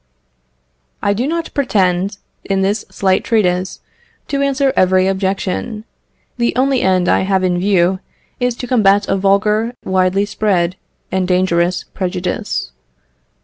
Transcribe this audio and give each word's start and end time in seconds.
I 1.03 1.13
do 1.13 1.27
not 1.27 1.53
pretend, 1.53 2.17
in 2.43 2.63
this 2.63 2.85
slight 2.89 3.23
treatise, 3.23 3.81
to 4.29 4.41
answer 4.41 4.73
every 4.75 5.05
objection; 5.05 5.83
the 6.37 6.55
only 6.55 6.81
end 6.81 7.07
I 7.07 7.19
have 7.21 7.43
in 7.43 7.59
view, 7.59 7.99
is 8.39 8.55
to 8.55 8.67
combat 8.67 9.07
a 9.07 9.15
vulgar, 9.15 9.75
widely 9.85 10.25
spread, 10.25 10.75
and 11.11 11.27
dangerous 11.27 11.83
prejudice. 11.93 12.71